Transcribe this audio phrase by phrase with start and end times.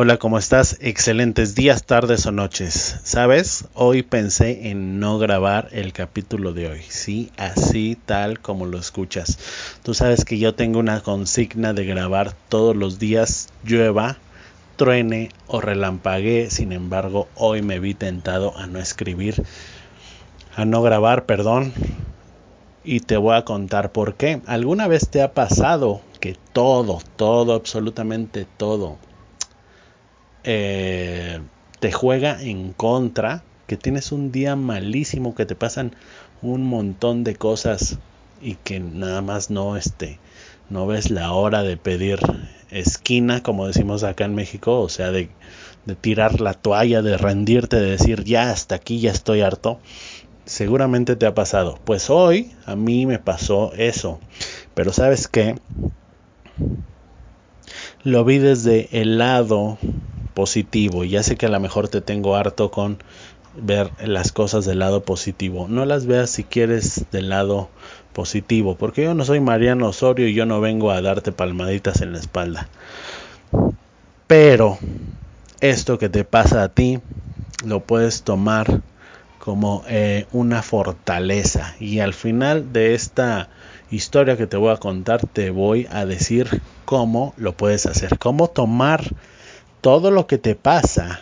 [0.00, 0.78] Hola, ¿cómo estás?
[0.80, 3.00] Excelentes días, tardes o noches.
[3.02, 3.64] ¿Sabes?
[3.74, 6.82] Hoy pensé en no grabar el capítulo de hoy.
[6.88, 9.40] Sí, así tal como lo escuchas.
[9.82, 14.18] Tú sabes que yo tengo una consigna de grabar todos los días, llueva,
[14.76, 16.48] truene o relampaguee.
[16.48, 19.42] Sin embargo, hoy me vi tentado a no escribir,
[20.54, 21.72] a no grabar, perdón.
[22.84, 24.42] Y te voy a contar por qué.
[24.46, 28.98] ¿Alguna vez te ha pasado que todo, todo, absolutamente todo,
[30.44, 31.40] eh,
[31.80, 35.94] te juega en contra, que tienes un día malísimo, que te pasan
[36.42, 37.98] un montón de cosas
[38.40, 40.20] y que nada más no este
[40.70, 42.20] no ves la hora de pedir
[42.70, 45.30] esquina como decimos acá en México o sea de,
[45.86, 49.80] de tirar la toalla de rendirte de decir ya hasta aquí ya estoy harto
[50.48, 51.78] seguramente te ha pasado.
[51.84, 54.18] Pues hoy a mí me pasó eso.
[54.74, 55.54] Pero sabes qué
[58.02, 59.78] lo vi desde el lado
[60.38, 61.02] positivo.
[61.02, 62.98] Ya sé que a lo mejor te tengo harto con
[63.60, 65.66] ver las cosas del lado positivo.
[65.68, 67.70] No las veas si quieres del lado
[68.12, 72.12] positivo, porque yo no soy Mariano Osorio y yo no vengo a darte palmaditas en
[72.12, 72.68] la espalda.
[74.28, 74.78] Pero
[75.60, 77.00] esto que te pasa a ti
[77.64, 78.82] lo puedes tomar
[79.38, 83.50] como eh, una fortaleza y al final de esta
[83.90, 88.46] historia que te voy a contar te voy a decir cómo lo puedes hacer, cómo
[88.50, 89.02] tomar
[89.80, 91.20] todo lo que te pasa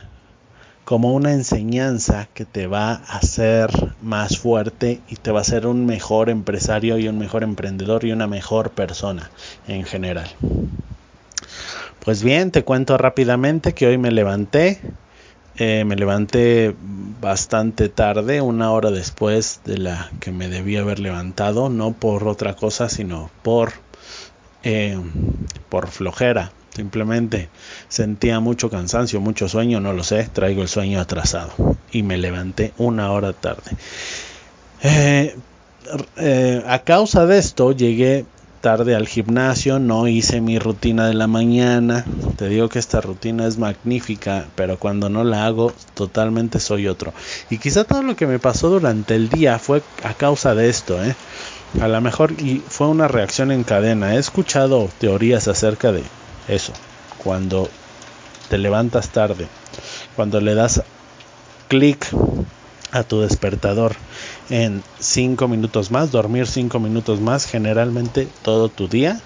[0.84, 5.66] como una enseñanza que te va a hacer más fuerte y te va a hacer
[5.66, 9.30] un mejor empresario y un mejor emprendedor y una mejor persona
[9.66, 10.28] en general.
[12.04, 14.80] Pues bien, te cuento rápidamente que hoy me levanté,
[15.56, 16.72] eh, me levanté
[17.20, 22.54] bastante tarde, una hora después de la que me debía haber levantado, no por otra
[22.54, 23.72] cosa, sino por,
[24.62, 24.96] eh,
[25.68, 26.52] por flojera.
[26.76, 27.48] Simplemente
[27.88, 31.50] sentía mucho cansancio, mucho sueño, no lo sé, traigo el sueño atrasado
[31.90, 33.70] y me levanté una hora tarde.
[34.82, 35.34] Eh,
[36.18, 38.26] eh, a causa de esto llegué
[38.60, 42.04] tarde al gimnasio, no hice mi rutina de la mañana.
[42.36, 47.14] Te digo que esta rutina es magnífica, pero cuando no la hago totalmente soy otro.
[47.48, 51.02] Y quizá todo lo que me pasó durante el día fue a causa de esto,
[51.02, 51.14] ¿eh?
[51.80, 54.14] A lo mejor y fue una reacción en cadena.
[54.14, 56.02] He escuchado teorías acerca de
[56.48, 56.72] eso,
[57.22, 57.68] cuando
[58.48, 59.48] te levantas tarde,
[60.14, 60.82] cuando le das
[61.68, 62.06] clic
[62.92, 63.94] a tu despertador
[64.48, 69.20] en 5 minutos más, dormir 5 minutos más, generalmente todo tu día,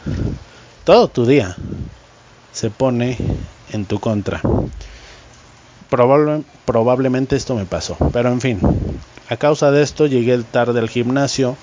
[0.85, 1.57] todo tu día
[2.53, 3.17] se pone
[3.73, 4.41] en tu contra.
[6.65, 8.61] probablemente esto me pasó, pero en fin,
[9.29, 11.57] a causa de esto llegué tarde al gimnasio,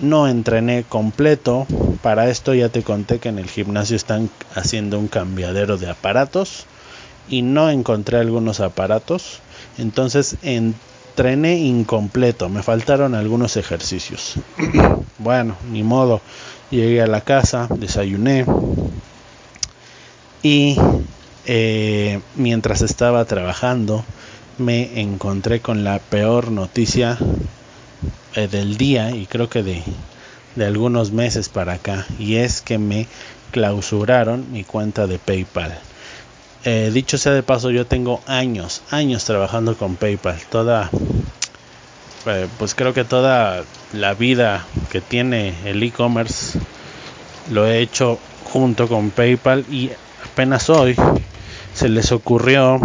[0.00, 1.66] no entrené completo.
[2.02, 6.66] Para esto ya te conté que en el gimnasio están haciendo un cambiadero de aparatos
[7.28, 9.40] y no encontré algunos aparatos.
[9.78, 14.34] Entonces entrené incompleto, me faltaron algunos ejercicios.
[15.18, 16.20] bueno, ni modo.
[16.70, 18.46] Llegué a la casa, desayuné
[20.42, 20.76] y
[21.44, 24.04] eh, mientras estaba trabajando
[24.58, 27.18] me encontré con la peor noticia
[28.34, 29.82] eh, del día y creo que de,
[30.56, 33.06] de algunos meses para acá y es que me
[33.50, 35.78] clausuraron mi cuenta de PayPal.
[36.64, 40.38] Eh, dicho sea de paso, yo tengo años, años trabajando con PayPal.
[40.48, 40.90] Toda,
[42.26, 46.58] eh, pues creo que toda la vida que tiene el e-commerce
[47.50, 49.90] lo he hecho junto con PayPal y
[50.24, 50.94] apenas hoy
[51.74, 52.78] se les ocurrió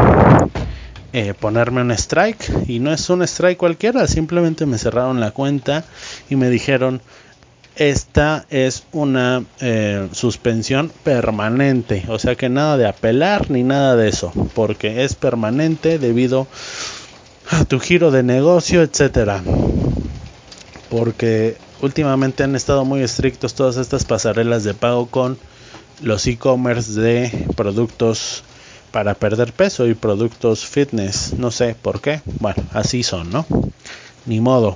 [1.14, 5.86] eh, ponerme un strike y no es un strike cualquiera, simplemente me cerraron la cuenta
[6.30, 7.02] y me dijeron
[7.78, 14.10] esta es una eh, suspensión permanente, o sea que nada de apelar ni nada de
[14.10, 16.48] eso, porque es permanente debido
[17.52, 19.44] a tu giro de negocio, etcétera.
[20.90, 25.38] Porque últimamente han estado muy estrictos todas estas pasarelas de pago con
[26.02, 28.44] los e-commerce de productos
[28.98, 31.34] para perder peso y productos fitness.
[31.38, 32.22] No sé por qué.
[32.40, 33.46] Bueno, así son, ¿no?
[34.26, 34.74] Ni modo.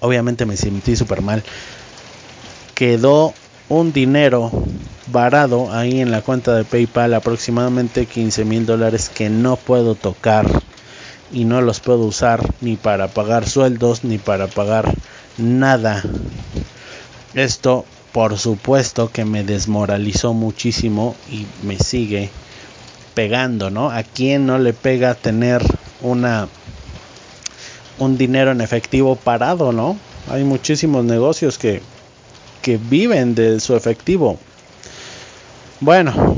[0.00, 1.42] Obviamente me sentí súper mal.
[2.74, 3.34] Quedó
[3.68, 4.50] un dinero
[5.08, 10.46] varado ahí en la cuenta de PayPal, aproximadamente 15 mil dólares que no puedo tocar
[11.30, 14.94] y no los puedo usar ni para pagar sueldos ni para pagar
[15.36, 16.02] nada.
[17.34, 22.30] Esto por supuesto que me desmoralizó muchísimo y me sigue
[23.16, 23.90] pegando, ¿no?
[23.90, 25.62] ¿A quién no le pega tener
[26.02, 26.48] una
[27.98, 29.98] un dinero en efectivo parado, ¿no?
[30.28, 31.80] Hay muchísimos negocios que,
[32.60, 34.38] que viven de su efectivo.
[35.80, 36.36] Bueno,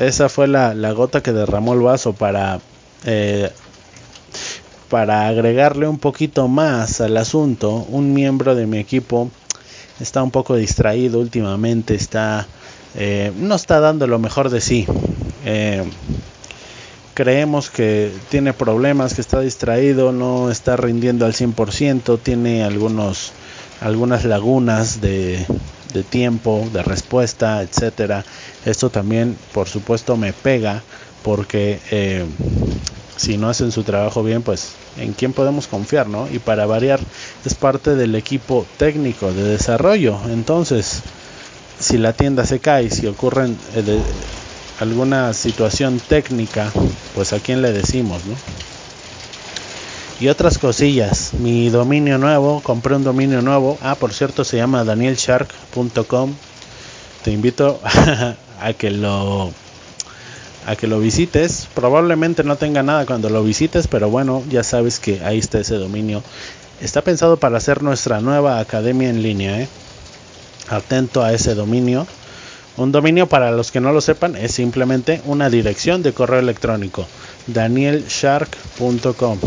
[0.00, 2.58] esa fue la, gota que derramó el vaso para
[3.04, 3.52] eh,
[4.88, 9.30] para agregarle un poquito más al asunto, un miembro de mi equipo
[10.00, 12.48] está un poco distraído últimamente, está
[12.96, 14.86] eh, no está dando lo mejor de sí.
[15.44, 15.84] Eh,
[17.14, 23.32] creemos que tiene problemas, que está distraído, no está rindiendo al 100%, tiene algunos
[23.80, 25.46] algunas lagunas de,
[25.92, 28.24] de tiempo, de respuesta, etcétera.
[28.64, 30.82] Esto también, por supuesto, me pega
[31.22, 32.24] porque eh,
[33.16, 36.28] si no hacen su trabajo bien, pues en quién podemos confiar, ¿no?
[36.30, 37.00] Y para variar,
[37.44, 40.18] es parte del equipo técnico de desarrollo.
[40.30, 41.02] Entonces,
[41.78, 44.00] si la tienda se cae, si ocurre eh,
[44.80, 46.72] alguna situación técnica,
[47.14, 48.34] pues a quién le decimos, ¿no?
[50.20, 54.84] Y otras cosillas, mi dominio nuevo, compré un dominio nuevo, ah, por cierto, se llama
[54.84, 56.34] danielshark.com.
[57.24, 57.80] Te invito
[58.60, 59.52] a que lo
[60.66, 61.68] a que lo visites.
[61.74, 65.76] Probablemente no tenga nada cuando lo visites, pero bueno, ya sabes que ahí está ese
[65.76, 66.22] dominio.
[66.80, 69.60] Está pensado para hacer nuestra nueva academia en línea.
[69.60, 69.68] ¿eh?
[70.68, 72.06] Atento a ese dominio.
[72.80, 77.06] Un dominio, para los que no lo sepan, es simplemente una dirección de correo electrónico.
[77.46, 79.38] danielshark.com.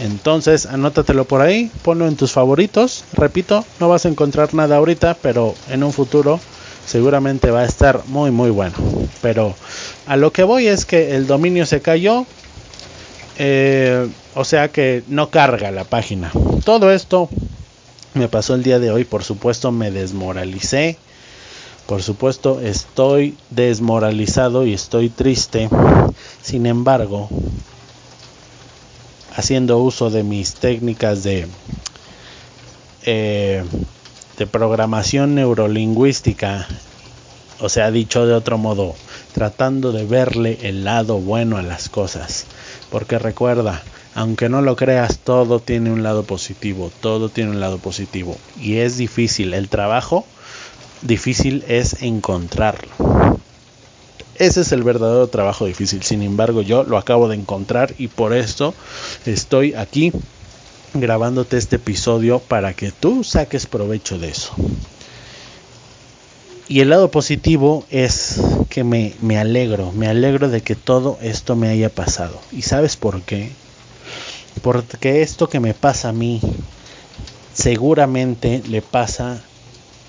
[0.00, 3.04] Entonces, anótatelo por ahí, ponlo en tus favoritos.
[3.12, 6.40] Repito, no vas a encontrar nada ahorita, pero en un futuro
[6.84, 8.74] seguramente va a estar muy muy bueno.
[9.20, 9.54] Pero
[10.06, 12.26] a lo que voy es que el dominio se cayó,
[13.38, 16.32] eh, o sea que no carga la página.
[16.64, 17.28] Todo esto
[18.14, 20.98] me pasó el día de hoy, por supuesto me desmoralicé.
[21.92, 25.68] Por supuesto estoy desmoralizado y estoy triste.
[26.40, 27.28] Sin embargo,
[29.36, 31.46] haciendo uso de mis técnicas de
[33.04, 33.62] eh,
[34.38, 36.66] de programación neurolingüística,
[37.60, 38.94] o sea, dicho de otro modo,
[39.34, 42.46] tratando de verle el lado bueno a las cosas.
[42.90, 43.82] Porque recuerda,
[44.14, 48.38] aunque no lo creas, todo tiene un lado positivo, todo tiene un lado positivo.
[48.58, 50.24] Y es difícil, el trabajo
[51.02, 52.90] difícil es encontrarlo.
[54.36, 56.02] Ese es el verdadero trabajo difícil.
[56.02, 58.74] Sin embargo, yo lo acabo de encontrar y por esto
[59.26, 60.12] estoy aquí
[60.94, 64.54] grabándote este episodio para que tú saques provecho de eso.
[66.68, 68.40] Y el lado positivo es
[68.70, 72.40] que me, me, alegro, me alegro de que todo esto me haya pasado.
[72.50, 73.50] ¿Y sabes por qué?
[74.62, 76.40] Porque esto que me pasa a mí
[77.52, 79.42] seguramente le pasa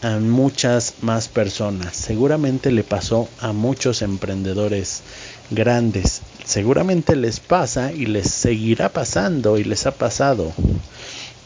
[0.04, 1.96] a muchas más personas.
[1.96, 5.02] Seguramente le pasó a muchos emprendedores
[5.50, 6.22] grandes.
[6.46, 10.52] Seguramente les pasa y les seguirá pasando y les ha pasado.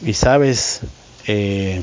[0.04, 0.80] Y sabes
[1.26, 1.82] eh,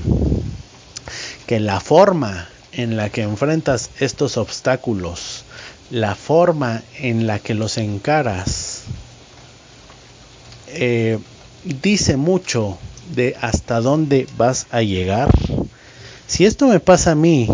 [1.48, 5.46] que la forma en la que enfrentas estos obstáculos,
[5.91, 8.84] la forma en la que los encaras,
[10.67, 11.20] eh,
[11.63, 12.77] dice mucho
[13.13, 15.29] de hasta dónde vas a llegar.
[16.27, 17.48] Si esto me pasa a mí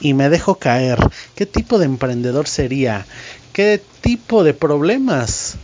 [0.00, 0.98] y me dejo caer,
[1.34, 3.06] ¿qué tipo de emprendedor sería?
[3.52, 5.56] ¿Qué tipo de problemas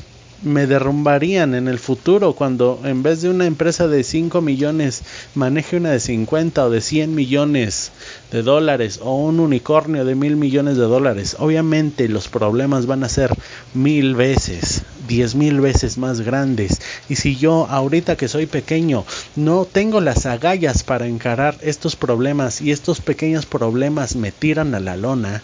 [0.42, 5.02] me derrumbarían en el futuro cuando en vez de una empresa de 5 millones
[5.34, 7.92] maneje una de 50 o de 100 millones
[8.30, 11.36] de dólares o un unicornio de mil millones de dólares?
[11.38, 13.32] Obviamente los problemas van a ser
[13.74, 16.80] mil veces, diez mil veces más grandes.
[17.08, 19.04] Y si yo ahorita que soy pequeño
[19.36, 24.80] no tengo las agallas para encarar estos problemas y estos pequeños problemas me tiran a
[24.80, 25.42] la lona,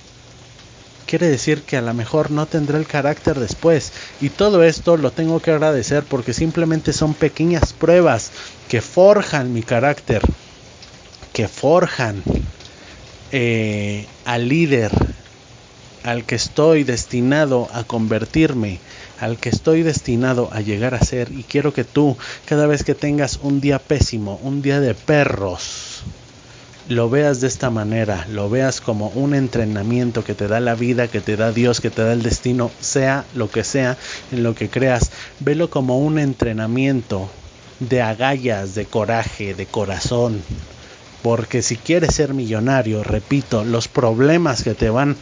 [1.08, 3.92] quiere decir que a lo mejor no tendré el carácter después.
[4.20, 8.30] Y todo esto lo tengo que agradecer porque simplemente son pequeñas pruebas
[8.68, 10.20] que forjan mi carácter,
[11.32, 12.22] que forjan
[13.32, 14.92] eh, al líder,
[16.04, 18.78] al que estoy destinado a convertirme,
[19.18, 21.32] al que estoy destinado a llegar a ser.
[21.32, 25.87] Y quiero que tú, cada vez que tengas un día pésimo, un día de perros,
[26.88, 31.08] lo veas de esta manera, lo veas como un entrenamiento que te da la vida,
[31.08, 33.98] que te da Dios, que te da el destino, sea lo que sea
[34.32, 37.28] en lo que creas, velo como un entrenamiento
[37.80, 40.42] de agallas, de coraje, de corazón.
[41.22, 45.16] Porque si quieres ser millonario, repito, los problemas que te van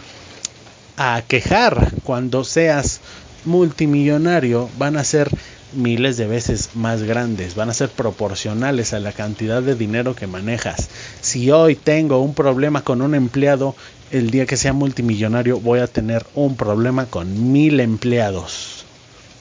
[0.96, 3.00] a quejar cuando seas
[3.44, 5.30] multimillonario van a ser
[5.72, 10.26] miles de veces más grandes, van a ser proporcionales a la cantidad de dinero que
[10.26, 10.88] manejas.
[11.20, 13.74] Si hoy tengo un problema con un empleado,
[14.10, 18.84] el día que sea multimillonario voy a tener un problema con mil empleados.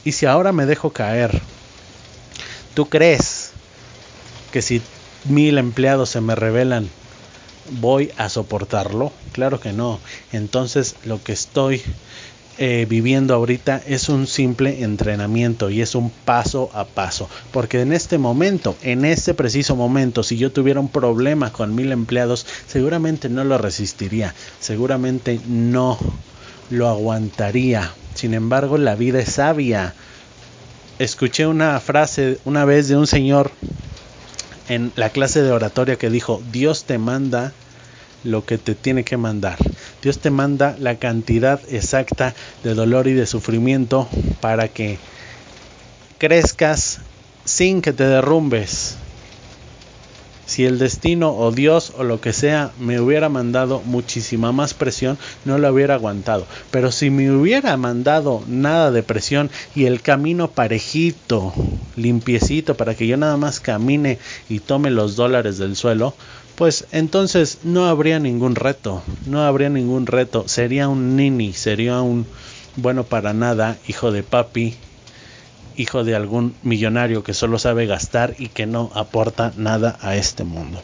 [0.03, 1.41] Y si ahora me dejo caer,
[2.74, 3.51] ¿tú crees
[4.51, 4.82] que si
[5.25, 6.89] mil empleados se me revelan,
[7.79, 9.12] voy a soportarlo?
[9.32, 10.00] Claro que no.
[10.32, 11.82] Entonces lo que estoy
[12.57, 17.29] eh, viviendo ahorita es un simple entrenamiento y es un paso a paso.
[17.51, 21.91] Porque en este momento, en este preciso momento, si yo tuviera un problema con mil
[21.91, 25.97] empleados, seguramente no lo resistiría, seguramente no
[26.69, 27.91] lo aguantaría.
[28.13, 29.93] Sin embargo, la vida es sabia.
[30.97, 33.51] Escuché una frase una vez de un señor
[34.69, 37.51] en la clase de oratoria que dijo, Dios te manda
[38.24, 39.57] lo que te tiene que mandar.
[40.05, 44.07] Dios te manda la cantidad exacta de dolor y de sufrimiento
[44.39, 45.00] para que
[46.19, 47.00] crezcas
[47.43, 48.97] sin que te derrumbes.
[50.45, 55.17] Si el destino o Dios o lo que sea me hubiera mandado muchísima más presión,
[55.43, 56.45] no lo hubiera aguantado.
[56.69, 61.51] Pero si me hubiera mandado nada de presión y el camino parejito,
[61.95, 64.19] limpiecito, para que yo nada más camine
[64.50, 66.13] y tome los dólares del suelo,
[66.55, 72.25] pues entonces no habría ningún reto, no habría ningún reto, sería un nini, sería un
[72.77, 74.75] bueno para nada, hijo de papi,
[75.75, 80.43] hijo de algún millonario que solo sabe gastar y que no aporta nada a este
[80.43, 80.81] mundo.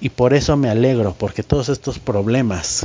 [0.00, 2.84] Y por eso me alegro, porque todos estos problemas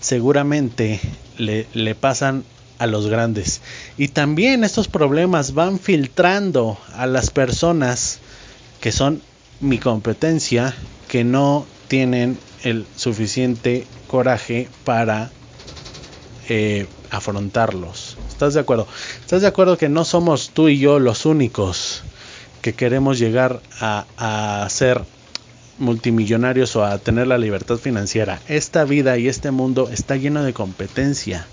[0.00, 1.00] seguramente
[1.38, 2.44] le, le pasan
[2.78, 3.62] a los grandes.
[3.96, 8.18] Y también estos problemas van filtrando a las personas
[8.82, 9.22] que son
[9.60, 10.74] mi competencia
[11.08, 15.30] que no tienen el suficiente coraje para
[16.48, 18.16] eh, afrontarlos.
[18.28, 18.86] ¿Estás de acuerdo?
[19.20, 22.02] ¿Estás de acuerdo que no somos tú y yo los únicos
[22.62, 25.02] que queremos llegar a, a ser
[25.78, 28.40] multimillonarios o a tener la libertad financiera?
[28.48, 31.46] Esta vida y este mundo está lleno de competencia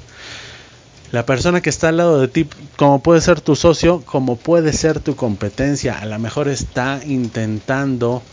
[1.13, 4.74] la persona que está al lado de ti, como puede ser tu socio, como puede
[4.74, 8.24] ser tu competencia, a lo mejor está intentando,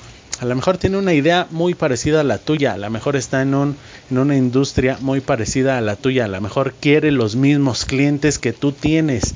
[0.40, 3.42] a lo mejor tiene una idea muy parecida a la tuya, a lo mejor está
[3.42, 3.76] en, un,
[4.10, 8.38] en una industria muy parecida a la tuya, a lo mejor quiere los mismos clientes
[8.38, 9.34] que tú tienes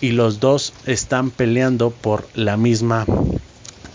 [0.00, 3.04] y los dos están peleando por la misma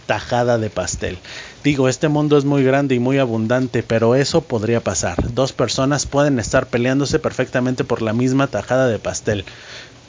[0.05, 1.17] tajada de pastel.
[1.63, 5.33] Digo, este mundo es muy grande y muy abundante, pero eso podría pasar.
[5.33, 9.43] Dos personas pueden estar peleándose perfectamente por la misma tajada de pastel.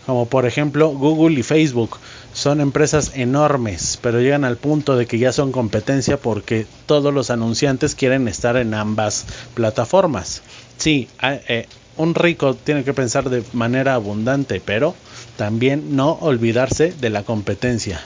[0.07, 1.99] Como por ejemplo Google y Facebook.
[2.33, 7.31] Son empresas enormes, pero llegan al punto de que ya son competencia porque todos los
[7.31, 10.43] anunciantes quieren estar en ambas plataformas.
[10.77, 14.95] Sí, eh, un rico tiene que pensar de manera abundante, pero
[15.37, 18.01] también no olvidarse de la competencia.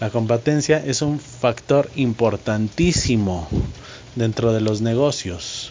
[0.00, 3.48] La competencia es un factor importantísimo
[4.16, 5.70] dentro de los negocios.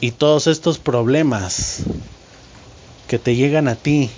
[0.00, 1.82] Y todos estos problemas
[3.08, 4.10] que te llegan a ti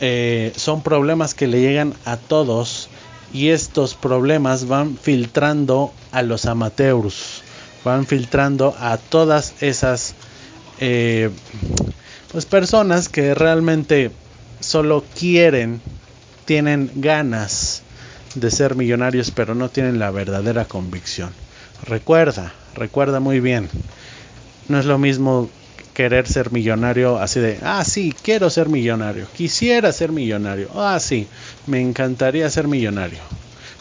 [0.00, 2.88] eh, son problemas que le llegan a todos
[3.32, 7.42] y estos problemas van filtrando a los amateurs,
[7.84, 10.14] van filtrando a todas esas
[10.80, 11.30] eh,
[12.30, 14.10] pues personas que realmente
[14.60, 15.80] solo quieren
[16.44, 17.82] tienen ganas
[18.34, 21.30] de ser millonarios, pero no tienen la verdadera convicción.
[21.84, 23.68] Recuerda, recuerda muy bien,
[24.68, 25.50] no es lo mismo
[25.94, 31.26] querer ser millonario así de, ah, sí, quiero ser millonario, quisiera ser millonario, ah, sí,
[31.66, 33.18] me encantaría ser millonario.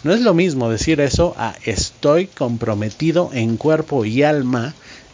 [0.03, 4.73] No es lo mismo decir eso a estoy comprometido en cuerpo y alma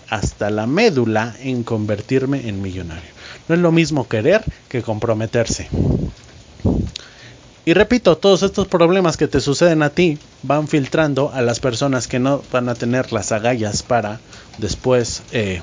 [0.10, 3.10] hasta la médula en convertirme en millonario.
[3.50, 5.68] No es lo mismo querer que comprometerse.
[7.68, 12.08] Y repito, todos estos problemas que te suceden a ti van filtrando a las personas
[12.08, 14.22] que no van a tener las agallas para
[14.58, 15.62] después eh,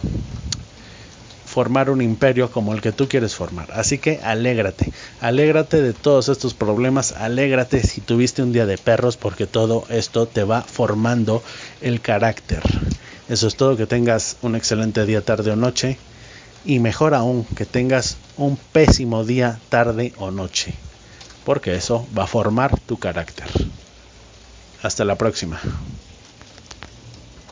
[1.46, 3.72] formar un imperio como el que tú quieres formar.
[3.72, 4.92] Así que alégrate,
[5.22, 10.26] alégrate de todos estos problemas, alégrate si tuviste un día de perros porque todo esto
[10.26, 11.42] te va formando
[11.80, 12.60] el carácter.
[13.30, 15.96] Eso es todo, que tengas un excelente día, tarde o noche
[16.66, 20.74] y mejor aún que tengas un pésimo día, tarde o noche
[21.44, 23.46] porque eso va a formar tu carácter.
[24.82, 25.60] Hasta la próxima.